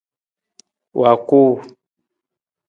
[0.99, 1.53] Wa kuu.